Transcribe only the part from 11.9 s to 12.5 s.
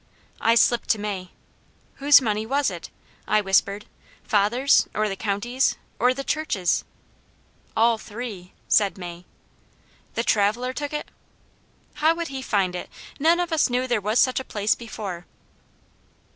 "How would he